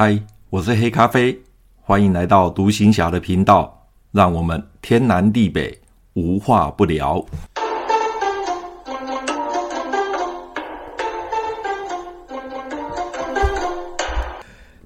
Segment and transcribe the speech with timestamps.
[0.00, 0.16] 嗨，
[0.48, 1.36] 我是黑咖啡，
[1.82, 5.76] 欢迎来到独行侠的频道，让我们天南地北
[6.12, 7.20] 无话不聊。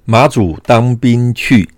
[0.07, 1.69] 马祖当兵去，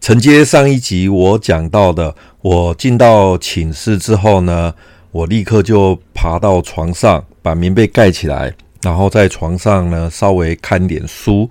[0.00, 4.74] 承接上一集我讲到的，我进到寝室之后呢，
[5.12, 8.52] 我立刻就爬到床上，把棉被盖起来，
[8.82, 11.48] 然后在床上呢稍微看点书，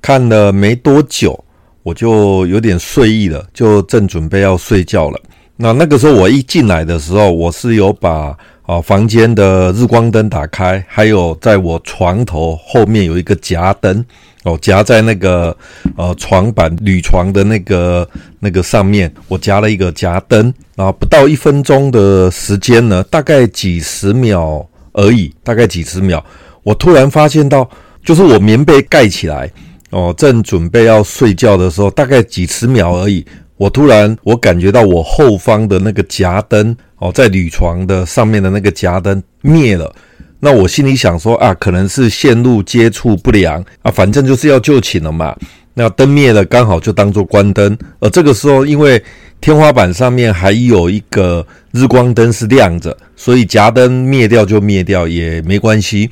[0.00, 1.38] 看了没多久，
[1.82, 5.20] 我就有点睡意了，就正准备要睡觉了。
[5.56, 14.04] 那那个时候我一进来的时候，我是有把啊房间的日光灯打开，还有在我床头后面有一个夹灯。
[14.44, 15.56] 哦，夹在那个
[15.96, 26.24] 呃床板铝床的那个那个上面，我夹了一个夹灯，然后不到一分钟的时间呢，大概几十秒而已，大概几十秒，
[26.62, 27.68] 我突然发现到，
[28.04, 29.50] 就是我棉被盖起来，
[29.90, 33.24] 哦，正准备要睡觉的时候，大概几十秒而已，
[33.56, 39.94] 我突然我感觉到我后方的那个夹灯，哦，在铝床的上面的那个夹灯灭了。
[40.40, 45.34] 那我心里想说啊，可能是线路接触不良啊，反正就是要就寝了嘛。
[45.72, 47.76] 那灯灭了，刚好就当做关灯。
[48.00, 49.02] 而这个时候，因为
[49.40, 56.10] 天花板上面还有一个日光灯是亮着，所以夹灯灭掉就灭掉也没关系。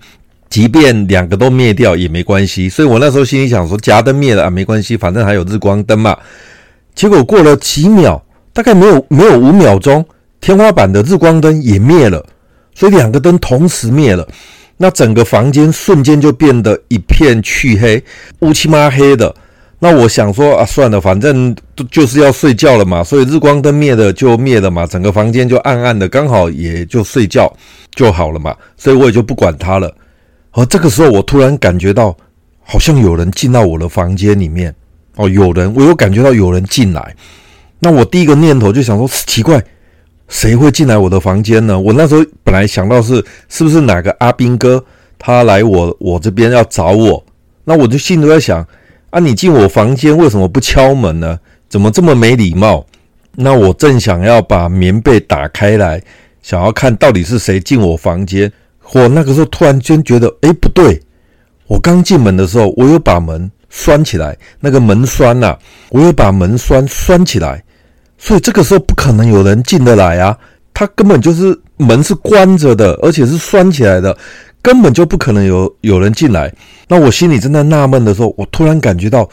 [0.48, 2.68] 即便两个都灭掉也没关系。
[2.68, 6.16] 所以我那时候心里想说，夹灯灭了啊，没关系，反正还有日光灯嘛。
[6.94, 10.04] 结果过了几秒，大概没有没有五秒钟，
[10.40, 12.24] 天花板的日光灯也灭了。
[12.74, 14.26] 所以两个灯同时灭了，
[14.76, 18.02] 那整个房间瞬间就变得一片黢黑，
[18.40, 19.34] 乌漆嘛黑的。
[19.80, 21.54] 那我想说啊，算了，反正
[21.90, 27.52] 就是要睡觉了嘛，所以日光灯灭了就灭了嘛，整个房间就暗暗的，刚好也就睡觉
[27.94, 29.94] 就好了嘛，所以我也就不管它了。
[30.54, 32.16] 而这个时候，我突然感觉到
[32.62, 34.74] 好像有人进到我的房间里面
[35.16, 37.14] 哦，有人，我有感觉到有人进来。
[37.78, 39.62] 那我第一个念头就想说，奇怪。
[40.26, 41.78] 谁会进来我的房间呢？
[41.78, 44.82] 我那时候本来想到是是不是哪个阿兵哥
[45.18, 47.22] 他来我我这边要找我，
[47.64, 48.66] 那我就心里在想
[49.10, 51.38] 啊，你进我房间为什么不敲门呢？
[51.68, 52.86] 怎么这么没礼貌？
[53.32, 56.02] 那我正想要把棉被打开来，
[56.42, 58.50] 想要看到底是谁进我房间，
[58.92, 61.00] 我那个时候突然间觉得，诶，不对，
[61.66, 65.56] 我刚进门的时候我有把门拴起来，那个门栓呐，
[65.90, 67.62] 我有把门栓拴起来。
[68.16, 70.38] 所以这个时候不可能有人进得来啊！
[70.72, 74.16] 他根本就是门是关着的，而且是拴起来的，
[74.62, 76.52] 根本就不可能有有人进来。
[76.88, 79.28] 那我心里正在纳闷的时候，我突然感觉到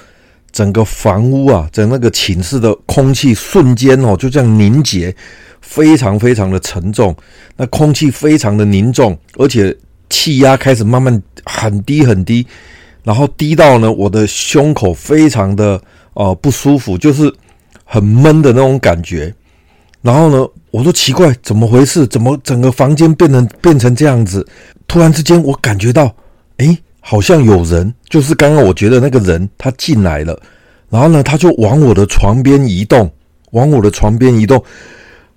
[0.51, 5.15] 整个房屋啊，整那个寝室的空气瞬间哦，就这样凝结，
[5.61, 7.15] 非常非常的沉重。
[7.55, 9.73] 那空气非常的凝重，而且
[10.09, 12.45] 气压开始慢慢很低很低，
[13.03, 15.81] 然后低到呢，我的胸口非常的
[16.13, 17.33] 呃不舒服，就是。
[17.93, 19.35] 很闷的那种感觉，
[20.01, 22.07] 然后呢，我说奇怪，怎么回事？
[22.07, 24.47] 怎么整个房间变成变成这样子？
[24.87, 26.15] 突然之间，我感觉到，
[26.59, 30.41] 诶，好像有人，就是刚刚我觉得那个人他进来了，
[30.89, 33.11] 然后呢，他就往我的床边移动，
[33.51, 34.63] 往我的床边移动。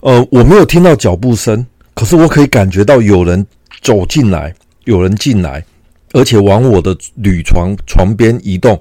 [0.05, 3.45] 呃，我没有听到脚步声，可是我可以感觉到有人
[3.81, 4.55] 走进来，
[4.85, 5.65] 有人进来，
[6.13, 8.79] 而且往我的铝床床边移动。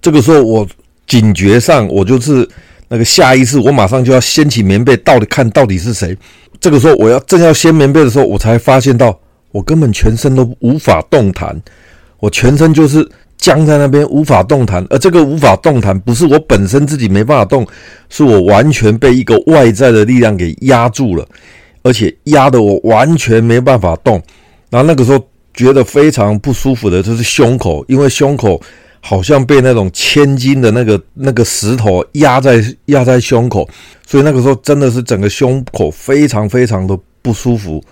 [0.00, 0.66] 这个时候，我
[1.06, 2.48] 警觉上，我就是。
[2.88, 6.14] 那个下意识，我马上就要掀起棉被，到底看到底是谁。
[6.60, 9.18] 这个时候，我要正要掀棉被的时候，我才发现到
[9.50, 11.58] 我根本全身都无法动弹，
[12.18, 13.08] 我全身就是
[13.42, 14.82] 僵在那边无法动弹。
[14.88, 17.66] 而这个无法动弹，不是我本身自己没办法动，
[18.08, 21.26] 是我完全被一个外在的力量给压住了，
[21.82, 24.14] 而且压得我完全没办法动。
[24.70, 25.22] 然后那个时候
[25.52, 28.58] 觉得非常不舒服的就是胸口，因为胸口。
[29.04, 33.68] 好像被那种千斤的那个那个石头压在压在胸口，
[34.06, 37.82] 所以那个时候真的是整个胸口非常非常的不舒服。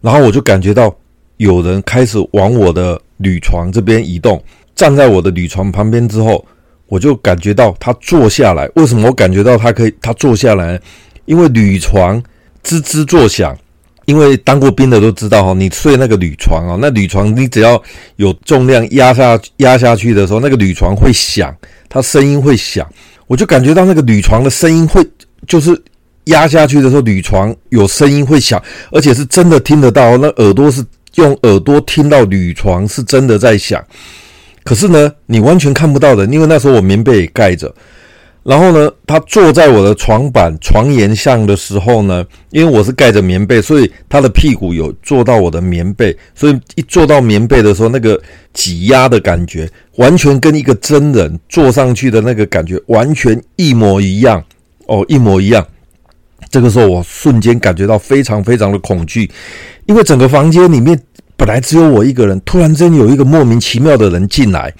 [0.00, 0.92] 然后我就感觉到
[1.36, 4.42] 有人开始往我的铝床这边移动，
[4.78, 6.46] 站在我的铝床旁边之后，
[6.86, 8.70] 我就感觉到他坐下来。
[8.76, 10.80] 为什么我感觉到他可以他坐下来？
[11.24, 12.22] 因为铝床
[12.62, 13.58] 吱吱作响。
[14.06, 17.82] 因为当过兵的都知道哈，你睡那个铝床啊， 那铝床你只要
[18.16, 21.54] 有重量压下压下去的时候，那个铝床会响，
[21.90, 22.88] 它声音会响。
[23.26, 25.06] 我就感觉到那个铝床的声音会，
[25.46, 25.78] 就是
[26.24, 30.16] 压下去的时候，铝床有声音会响，而且是真的听得到。
[30.16, 30.82] 那耳朵是
[31.16, 33.84] 用耳朵听到铝床是真的在响，
[34.68, 37.74] 可是呢，你完全看不到的，因为那时候我棉被也盖着。
[38.42, 48.20] 然后呢，他坐在我的床板床沿上的时候呢，因为我是盖着棉被，所以他的屁股有坐到我的棉被，所以一坐到棉被的时候，那个
[48.52, 49.66] 挤压的感觉，
[49.96, 54.44] 完全跟一个真人坐上去的那个感觉完全一模一样
[54.84, 55.66] 哦，一模一样。
[56.50, 59.30] 这个时候，我瞬间感觉到非常非常的恐惧，
[59.86, 60.98] 因为整个房间里面
[61.38, 64.74] 本来只有我一个人，突然间有一个莫名其妙的人进来，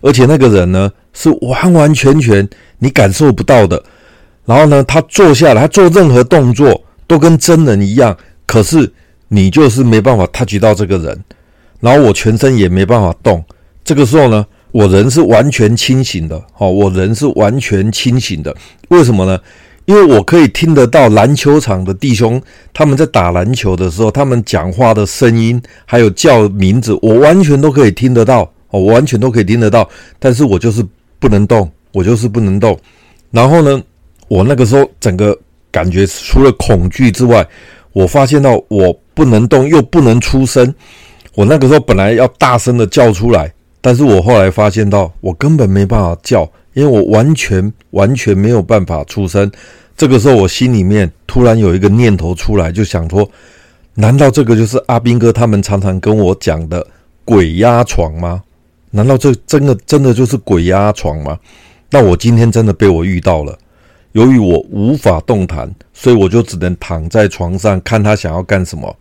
[0.00, 2.48] 而且那个人呢，是完完全全
[2.78, 3.82] 你感受不到的。
[4.44, 8.16] 然后呢，他坐下来，他做任何动作都跟真人一样，
[8.46, 8.90] 可是
[9.26, 11.24] 你就是没办法 touch 到这个人。
[11.80, 13.44] 然后我全身也没办法动。
[13.84, 18.56] 这个时候呢，我人是完全清醒的，哦，我人是完全清醒的。
[18.90, 19.36] 为什么呢？
[19.86, 22.42] 因为我可以听得到篮球场的弟兄
[22.74, 29.88] 他们在打篮球的时候，他们讲话的声音，还有叫名字，我完全都可以听得到，哦，我完全都可以听得到。
[30.18, 30.84] 但是我就是
[31.20, 32.76] 不能动，我就是不能动。
[33.30, 33.80] 然后呢，
[34.26, 35.38] 我那个时候整个
[35.70, 37.46] 感觉除了恐惧之外，
[37.92, 40.74] 我发现到我不能动，又不能出声。
[41.34, 46.50] 我那个时候本来要大声的叫出来，但是我后来发现到我根本没办法叫。
[46.76, 49.50] 因为我完全完全没有办法出声，
[49.96, 53.26] 这个时候我心里面突然有一个念头出来，就想说：
[53.94, 56.86] 难道这个就是阿兵哥他们常常跟我讲的
[57.24, 58.42] 鬼压床吗？
[58.90, 61.38] 难道这真的真的就是鬼压床吗？
[61.88, 63.58] 那我今天真的被我遇到了。
[64.12, 68.94] 由于我无法动弹，所以我就只能躺在床上看他想要干什么。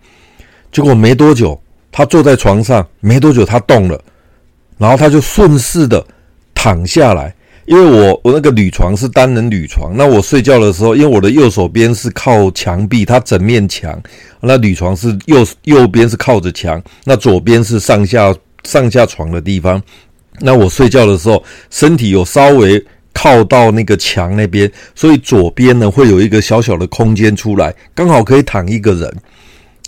[0.72, 1.62] 结果没多久，
[1.92, 4.02] 他坐在床上，没多久他动了，
[4.78, 6.02] 然后他就顺势的
[6.54, 7.36] 躺下来。
[7.66, 14.00] 因为我我那个铝床是单人铝床，那我睡觉的时候，因为我的右手边是靠墙壁，它整面墙，
[14.42, 18.34] 那铝床是右右边是靠着墙，那左边是上下
[18.64, 19.82] 上下床的地方。
[20.40, 22.84] 那我睡觉的时候，身体有稍微
[23.14, 29.12] 靠到那个墙那边，所以左边呢会有一个小小的空间出来，刚好可以躺一个人。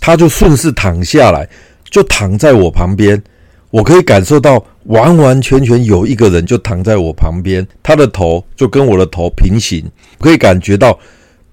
[0.00, 1.46] 他就顺势躺下来，
[1.90, 3.20] 就躺在我旁边。
[3.70, 9.84] 我可以感受到完完全全有一个人就躺在我旁边，他的头就跟我的头平行，
[10.18, 10.98] 可以感觉到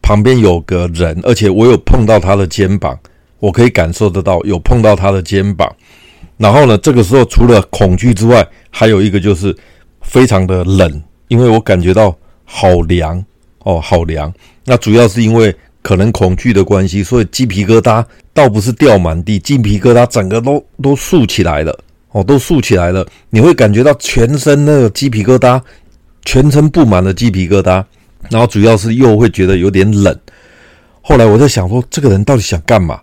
[0.01, 2.97] 旁边有个人，而且我有碰到他的肩膀，
[3.39, 5.69] 我可以感受得到有碰到他的肩膀。
[6.37, 9.55] 然后呢，这个时候除了恐惧之外，还有一个就是
[10.01, 13.23] 非常的冷，因为我感觉到好凉
[13.59, 14.33] 哦，好凉。
[14.65, 18.03] 那主要是因为可能恐惧的关系，所以鸡皮疙瘩
[18.33, 21.77] 倒不是掉满地，鸡皮疙瘩整个都都竖起来了。
[22.15, 25.61] 哦，都竖起来了，你会感觉到全身那个鸡皮疙瘩，
[26.23, 27.83] 全身布满了鸡皮疙瘩，
[28.29, 30.17] 然后主要是又会觉得有点冷。
[31.01, 33.01] 后来我在想说，这个人到底想干嘛？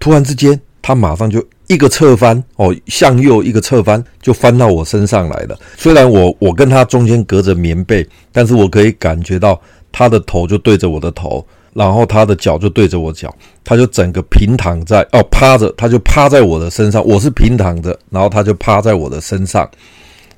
[0.00, 5.56] 突然之间，他马上就一个侧翻，哦，向右一个侧翻，就翻到我身上来了。
[5.76, 9.60] 虽然我我跟他中间隔着棉被，但是我可以感觉到
[9.92, 11.46] 他的头就对着我的头。
[11.78, 13.32] 然后他的脚就对着我脚，
[13.62, 17.06] 他就整个平躺在哦趴着，他就趴在我的身上。
[17.06, 19.70] 我是平躺着，然后他就趴在我的身上。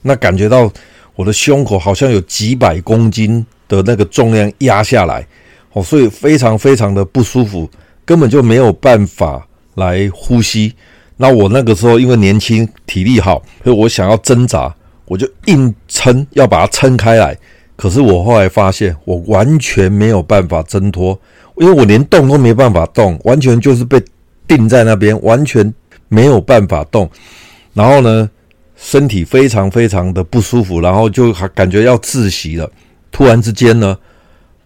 [0.02, 0.70] 那感觉到
[1.16, 5.26] 我的胸口好像有几百公斤的那个重量压下来，
[5.72, 7.66] 哦，所以非常非常的不舒服，
[8.04, 10.74] 根本就没有办法来呼吸。
[11.16, 14.74] 那我那个时候因为年轻体力好，所以我想要挣扎，
[15.06, 17.34] 我就硬撑，要把它撑开来。
[17.80, 21.18] 可是我后来发现，我完全没有办法挣脱，
[21.56, 23.98] 因为我连动都没办法动，完全就是被
[24.46, 25.72] 定在那边，完全
[26.08, 27.10] 没有办法动。
[27.72, 28.28] 然后呢，
[28.76, 32.70] 身体非常非常的不舒服，然后就感觉要窒息了。
[33.10, 33.96] 突然之间呢，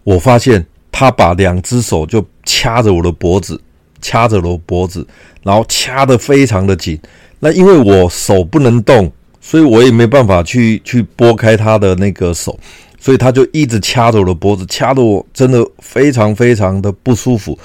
[0.03, 3.57] 我发现他把两只手就掐着我的脖子，
[4.01, 5.07] 掐着我的脖子，
[5.41, 6.99] 然后掐得非常的紧。
[7.39, 12.59] 那因为我手不能动，所以我也没办法去去拨开他的那个手。
[13.05, 17.55] 所以他就一直掐着我的脖子，掐得我真的非常非常的不舒服。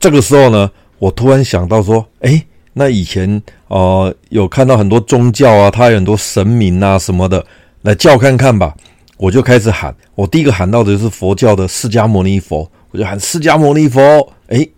[0.00, 0.68] 这个时候呢，
[0.98, 7.46] 我突然想到说，诶，那以前呃有看到很多宗教啊，他有很多神明啊什么的，
[7.82, 8.74] 来叫看看吧。
[9.16, 14.00] 我就开始喊，我第一个喊到的就是佛教的释迦牟尼佛，我就喊释迦牟尼佛，
[14.48, 14.68] 诶，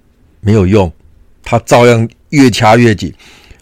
[0.41, 0.93] 没有用，
[1.43, 3.11] 他照样越掐越紧。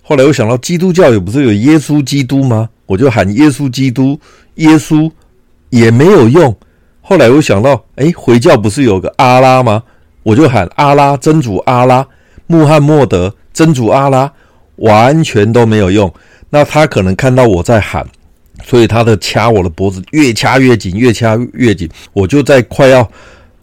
[0.03, 2.69] 后来我想到基督教也不是有耶稣基督吗？
[2.87, 4.19] 我就喊耶稣基督，
[4.57, 5.09] 耶稣。
[5.71, 6.55] 也没有用。
[7.01, 9.83] 后来我想到，诶，回教不是有个阿拉吗？
[10.23, 12.07] 我就喊阿拉，真主阿拉，
[12.47, 14.31] 穆罕默德，真主阿拉，
[14.77, 16.13] 完全都没有用。
[16.51, 18.07] 那他可能看到我在喊，
[18.63, 21.89] 所以他的掐我的脖子越掐越紧，越掐越紧。
[22.13, 23.09] 我就在快要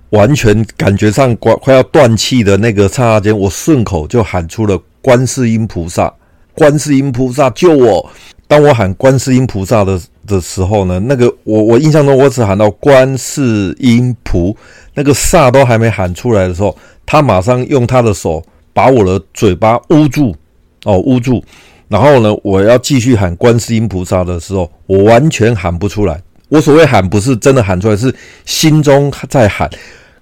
[0.09, 6.11] 完全感觉上快快要断气的那个刹那间，我顺口就喊出了观世音菩萨，
[6.53, 8.09] 观世音菩萨救我。
[8.47, 14.55] 当我喊观世音菩萨的的时候呢，那个我我印象中我只喊到观世音菩，
[14.93, 18.43] 那个刹都还没喊出来的时候，他马上用他的手
[18.73, 20.35] 把我的嘴巴捂住，
[20.83, 21.43] 哦捂住，
[21.87, 26.21] 然后呢，我要继续喊观世音菩萨的时候，我完全喊不出来。
[26.49, 28.13] 我所谓喊不是真的喊出来，是
[28.45, 29.69] 心中在喊。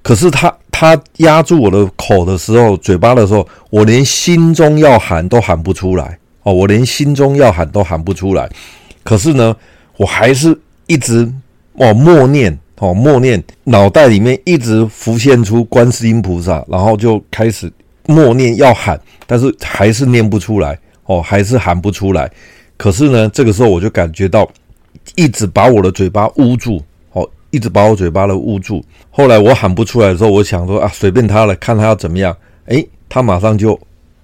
[0.02, 6.18] 可是他他压住我的口的时候，嘴巴的时候，我连心中要喊都喊不出来。
[6.44, 8.48] 哦，我连心中要喊都喊不出来，
[9.04, 9.56] 可是呢，
[9.98, 11.32] 我还是一直
[11.74, 17.72] 哦默念哦默念，脑袋里面一直浮现出观世音菩萨，然后就开始
[18.08, 22.30] 默念要喊，但是还是念不出来哦，还是喊不出来。
[22.78, 24.48] 可是呢，这个时候我就感觉到
[25.16, 26.82] 一直把我的嘴巴捂住
[27.14, 28.84] 哦，一直把我嘴巴的捂住。
[29.10, 32.36] 后来我喊不出来的时候，我想说啊，随便他了，看他要怎么样。
[32.66, 33.80] 诶，他马上就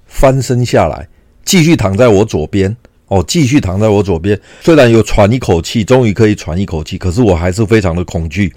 [0.05, 1.07] 翻身下来。
[1.43, 2.75] 继续躺在我左边
[3.11, 4.39] 哦，继续躺在我左边。
[4.61, 8.53] 虽然有喘一口气，终于可以喘一口气，可是我还是非常的恐惧。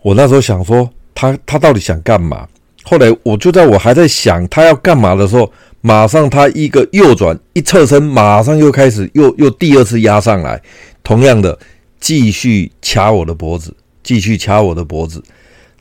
[0.00, 2.48] 我那时候想说，他他到底想干嘛？
[2.84, 10.58] 后来我就在我还在想他要干嘛的时候，马上他一个右转一侧身，马上又开始又又第二次压上来，
[11.04, 11.58] 同样的
[12.00, 15.22] 继续掐我的脖子，继续掐我的脖子。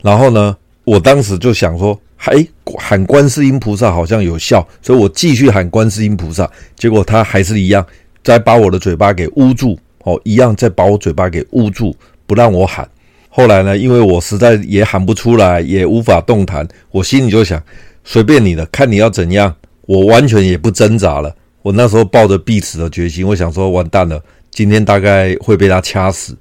[0.02, 1.98] 然后呢，我当时就想说。
[2.20, 2.34] 还
[2.80, 7.86] 喊观世音菩萨好像有效，所以我继续喊观世音菩萨，结果他还是一样，
[8.24, 11.96] 再把我的嘴巴给捂住，哦，一样再把我嘴巴给捂住，
[12.26, 12.88] 不让我喊。
[13.30, 17.62] 后来呢，因为我实在也喊不出来，也无法动弹，我心里就想，
[18.04, 19.56] 随便你的，看你要怎样，
[19.86, 21.36] 我完全也不挣扎了。
[21.62, 26.36] 我那时候抱着必死的决心，我想说完蛋了，今天大概会被他掐死，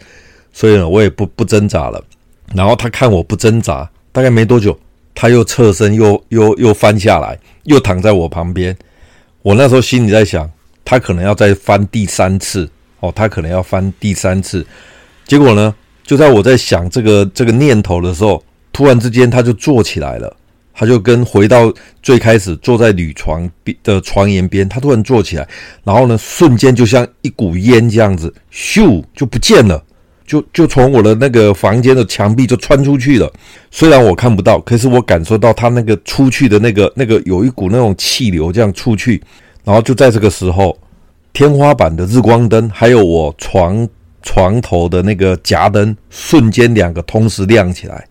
[0.53, 2.03] 所以呢，我也不不挣扎了。
[2.55, 4.79] 然后他看我不挣扎，大概没多久。
[5.19, 8.77] 他又侧身又，又又又翻下来，又躺在我旁边。
[9.41, 10.51] 我那时候心里在想，
[10.87, 12.67] 他可能要再翻第三次
[13.01, 14.65] 哦，他可能要翻第三次。
[15.27, 15.75] 结果呢，
[16.05, 20.35] 就在我在想这个这个念头的时候，突然之间他就坐起来了，
[20.73, 23.51] 他就跟回到最开始坐在铝床
[23.83, 25.47] 的床沿边，他突然坐起来，
[25.83, 29.83] 然后呢，瞬间就像一股烟这样子，咻就不见了。
[30.27, 33.33] 就就从我的那个房间的墙壁就穿出去了，
[33.71, 39.23] 虽然我看不到，可是我感受到他那个出去的那个那个有一股那种气流这样出去，
[39.67, 40.79] 然后就在这个时候，
[41.33, 43.87] 天花板的日光灯还有我床
[44.23, 48.07] 床头的那个夹灯瞬间两个同时亮起来，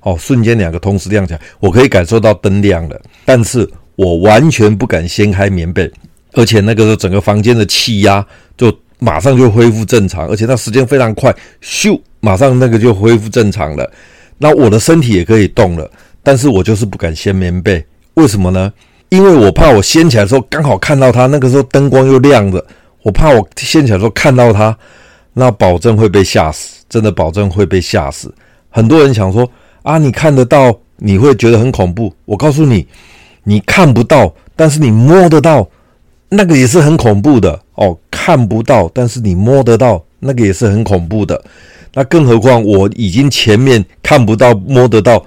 [0.00, 5.92] 哦，瞬间两个同时亮起来，我可以感受到灯亮了，但是我完全不敢掀开棉被，
[6.32, 8.26] 而且那个时候整个房间的气压
[8.56, 8.74] 就。
[8.98, 11.30] 马上就恢复正常，而且那时间非常快，
[11.62, 13.92] 咻，马上那个就恢复正常了。
[14.38, 15.86] 那我的身体也可以动了，
[16.22, 17.84] 但是我就是不敢掀棉被，
[18.14, 18.72] 为什么呢？
[19.08, 22.64] 因为我怕我掀起来的时候刚好看到它，那个时候灯光又亮着，
[23.02, 24.76] 我怕我掀起来的时候看到它，
[25.32, 28.32] 那保证会被吓死，真的保证会被吓死。
[28.70, 29.48] 很多人想说
[29.82, 32.12] 啊，你看得到，你会觉得很恐怖。
[32.24, 32.86] 我告诉你，
[33.44, 35.68] 你看不到，但是你摸得到。
[36.28, 41.40] 那个也是很恐怖的哦，看不到，但是你摸得到，那个也是很恐怖的。
[41.94, 45.24] 那更何况我已经前面看不到、摸得到，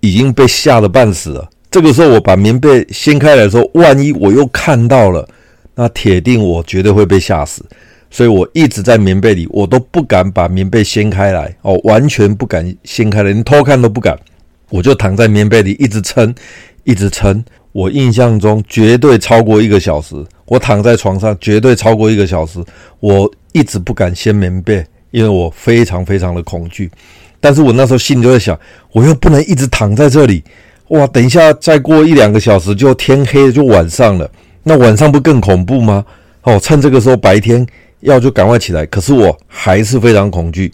[0.00, 1.46] 已经被吓得半死了。
[1.74, 5.28] 这个时候我把棉被掀开来的时候，万一我又看到了，
[5.74, 7.66] 那铁定我绝对会被吓死。
[8.12, 14.16] 所以我一直在棉被里，我都不敢把棉被掀开来哦，完全不敢掀开来，连偷看都不敢。
[14.70, 16.32] 我就躺在棉被里，一直撑，
[16.84, 17.44] 一直撑。
[17.72, 20.14] 我印象中绝对超过一个小时，
[20.46, 22.64] 我躺在床上绝对超过一个小时，
[23.00, 26.88] 我一直不敢掀棉被，因为我非常非常的恐惧。
[27.40, 28.56] 但是我那时候心里就在想，
[28.92, 30.44] 我又不能一直躺在这里，
[30.88, 34.30] 哇，等一下再过一两个小时就天黑了，就晚上了，
[34.62, 36.04] 那晚上不更恐怖吗？
[36.42, 37.66] 哦，趁这个时候白天
[38.00, 40.70] 要就赶快起来，可是我还是非常恐惧。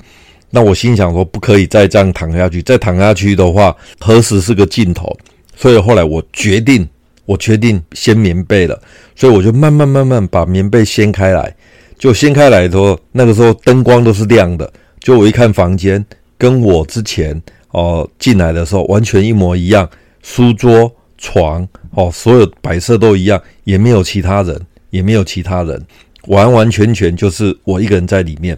[0.50, 5.16] 那我心想说，不可以再这样躺下去，再躺下去的话，何时是个尽头？
[5.54, 6.88] 所以后来我决定，
[7.24, 8.76] 我决定掀棉被了。
[9.14, 11.54] 所以我就慢慢慢慢把棉被掀开来。
[11.96, 14.68] 就掀开来的时候，那个时候灯光都是亮的。
[14.98, 16.04] 就我一看房间，
[16.36, 17.40] 跟我之前
[17.70, 19.88] 哦进来的时候完全一模一样，
[20.22, 24.60] 书桌、床哦，所有摆设都一样，也没有其他人，
[24.90, 25.80] 也没有其他人，
[26.26, 28.56] 完完全全就是我一个人在里面。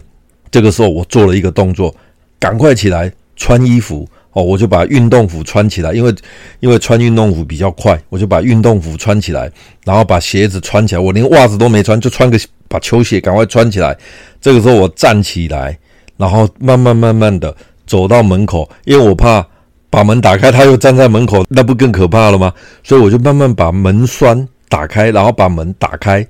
[0.51, 1.95] 这个时候我做了一个动作，
[2.39, 4.07] 赶快起来穿衣服。
[4.33, 6.11] 哦，我就把运动服穿起来，因为
[6.59, 9.47] 因为穿运动服比较快，我就把运动服穿起来，
[9.85, 10.99] 然后把鞋子穿起来。
[10.99, 13.95] 我连袜子都没穿，就穿个把球鞋赶快穿起来。
[14.41, 15.77] 这个时候我站起来，
[16.17, 17.55] 然后慢慢慢慢的
[17.85, 19.47] 走到门口，因为我怕
[19.93, 22.51] 把门打开，他又站在门口，那不更可怕了吗？
[22.83, 26.25] 所以我就慢慢把门栓打开，然后把门打开，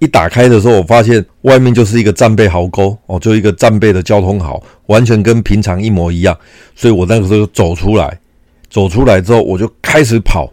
[0.00, 6.36] 一打开的时候，我发现外面就是一个战备壕沟哦，就一个战备的交通壕，完全跟平常一模一样。
[6.74, 8.20] 所以我那个时候走出来，
[8.68, 10.52] 走出来之后我就开始跑，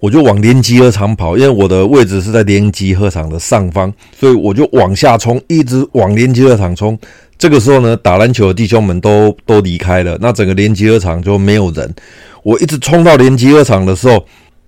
[0.00, 6.98] 我就往连集合场跑，因为我的位置是在连集合场的上方，所以我就往下冲，一直往连集合场冲。
[7.38, 11.94] 这个时候呢，打篮球的弟兄们都都离开了，那整个连集合场就没有人。
[12.42, 14.24] 我一直冲到连集合场的时候，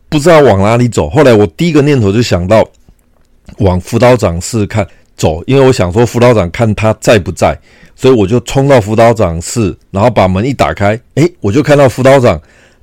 [0.09, 1.09] 不知道往哪里走。
[1.09, 2.65] 后来我第一个念头就想到。
[3.61, 7.59] 往辅导长室看走，因为我想说辅导长看他在不在，
[7.97, 12.39] 所以我就冲到辅导长室，然后把门一打开，诶，我就看到辅导长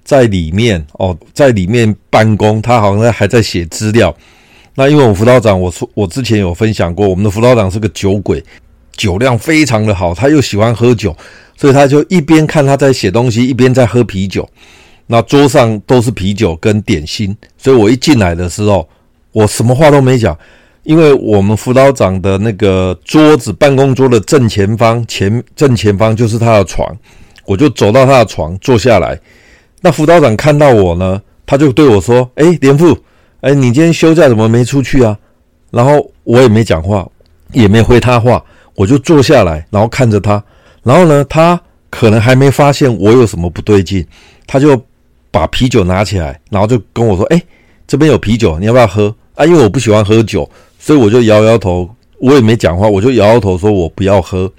[0.05, 4.15] 在里面哦，在里面办公，他好像还在写资料。
[4.75, 8.41] 那因为我辅导长，我说我之前有分享过，我们的辅导长是个酒鬼，
[8.93, 11.13] 酒量非常的好，他又喜欢喝酒，
[11.57, 14.47] 所以他就一边看他在写东西，一边在喝啤酒。
[15.07, 18.87] 那桌上都是啤酒跟点心，所以我一进来的时候。
[19.31, 20.33] 我什么话都没讲，
[20.83, 26.97] 因为我们辅导长的那个桌子，办公桌的正前方，前正前方就是他的床，
[27.43, 29.19] 我就走到他的床坐下来。
[29.85, 32.97] 那辅导长看到我呢，他就对我说：“哎，连副，
[33.41, 35.15] 哎，你今天休假怎么没出去啊？”
[35.69, 37.07] 然后我也没讲话，
[37.51, 40.43] 也没回他话，我就坐下来，然后看着他。
[40.81, 41.61] 然后呢，他
[41.91, 44.03] 可能还没发现我有什么不对劲，
[44.47, 44.75] 他就
[45.29, 47.39] 把啤酒拿起来，然后就跟我说：“哎，
[47.85, 50.49] 这边有啤酒，你要不要喝？”啊，因为我不喜欢喝酒，
[50.79, 51.87] 所以我就摇摇头，
[52.17, 54.51] 我也没讲话，我就摇摇头说我不要喝。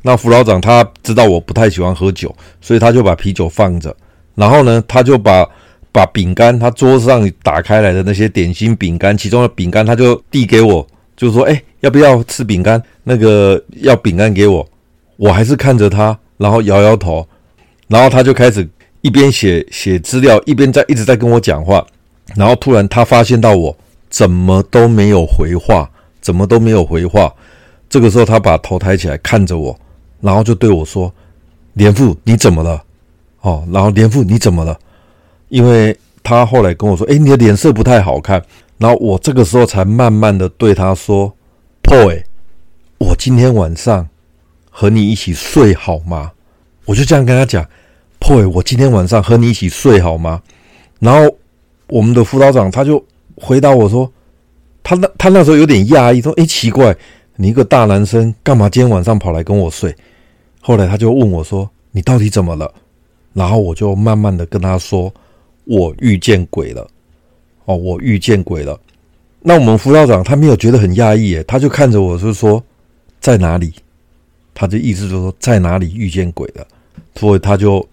[0.00, 3.94] 那辅导长他知道我不太喜欢喝酒，所以他就把啤酒放着，
[4.40, 5.46] 然后呢，他就把
[5.92, 12.82] 把饼干，他桌上打开来的那些点心饼干，其中的饼干他就递给我，就说：“哎，要不要吃饼干？
[13.04, 14.66] 那个要饼干给我。”
[15.18, 17.26] 我还是看着他，然后摇摇头，
[17.88, 18.66] 然后他就开始
[19.02, 21.86] 一边写写资料，一边在一直在跟我讲话，
[22.34, 23.76] 然后突然他发现到我。
[24.08, 25.88] 怎么都没有回话，
[26.20, 27.32] 怎么都没有回话。
[27.88, 29.78] 这个时候，他把头抬起来看着我，
[30.20, 31.14] 然后就对我说
[31.74, 32.82] ：“连富，你怎么了？”
[33.40, 34.78] 哦，然后连副，你怎么了？
[35.48, 38.42] 因为他后来跟我说：“诶，你的脸色不太好看。”
[38.78, 41.32] 然后我这个时候才慢慢的对他说
[41.82, 42.22] ：“Boy，
[42.98, 44.08] 我今天晚上
[44.70, 46.32] 和你一起睡好吗？”
[46.86, 47.64] 我就这样跟他讲
[48.18, 50.42] ：“Boy，我今天晚上和你一起睡好吗？”
[50.98, 51.36] 然后
[51.88, 53.04] 我们的辅导长他就。
[53.42, 54.12] 回答我说，
[54.82, 56.94] 他那他那时候有点讶异，说：“诶，奇怪，
[57.36, 59.96] 你一个大男生，干嘛今天晚上跑来跟我睡？”
[60.60, 62.70] 后来他就问我说：“你到底怎么了？”
[63.32, 65.12] 然后我就慢慢的跟他说
[65.64, 66.86] ：“我遇见鬼了。”
[67.66, 68.78] 哦，我遇见鬼了。
[69.40, 72.62] 那我们辅导长他没有觉得很讶异，耶，他就看着我就说
[73.20, 73.72] ：“在哪里？”
[74.54, 76.66] 他的意思就是说在哪里遇见鬼了。
[77.14, 77.86] 所以他就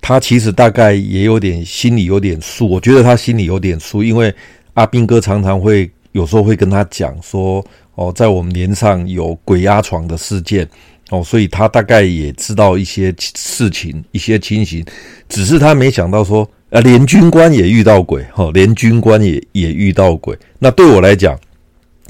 [0.00, 4.34] 他其实大概也有点心里有点数，我觉得他心里有点数，因为。
[4.74, 7.62] 阿斌哥常常会有时候会跟他讲说，
[7.96, 10.66] 哦，在我们连上有鬼压床的事件，
[11.10, 14.84] 哦，所以他大概也知道一些事情、一些情形，
[15.28, 20.36] 只是他没想到说，啊，连军官也遇到鬼，哈，连军官也也遇到鬼。
[20.58, 21.38] 那对我来讲，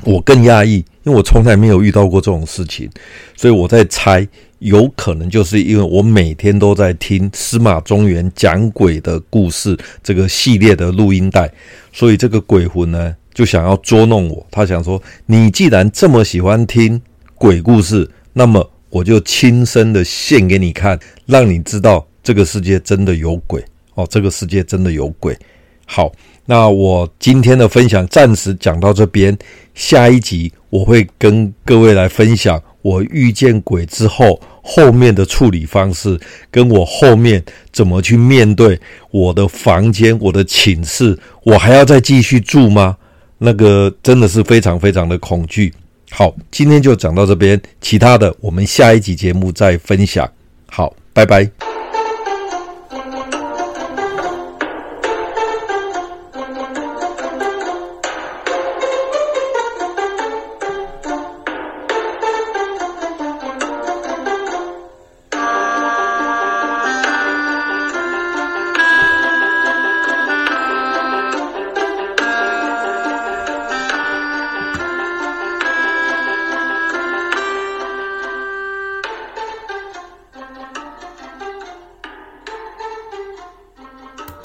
[0.05, 2.89] 我更讶异，因为我从来没有遇到过这种事情，
[3.37, 4.27] 所以我在猜。
[4.61, 11.51] 有可能就是因为我每天都在听司马中原讲鬼的故事这个系列的录音带，
[11.95, 14.47] 所以这个鬼魂呢就想要捉弄我。
[14.51, 17.01] 他想说：“你既然这么喜欢听
[17.37, 25.35] 鬼故事，那么我就亲身的献给你看，让你知道这个世界真的有鬼哦，这个世界真的有鬼。”
[25.87, 26.13] 好，
[26.45, 29.37] 那我今天的分享暂时讲到这边，
[29.75, 34.39] 下一集我会跟各位来分享我遇见鬼之后。
[34.63, 38.79] 后面的处理方式，跟我后面怎么去面对
[39.11, 42.97] 我的房间、我的寝室，我还要再继续住吗？
[43.39, 45.73] 那个真的是非常非常的恐惧。
[46.11, 50.31] 好，今天就讲到这边，其他的我们下一集节目再分享。
[50.67, 51.70] 好，拜拜。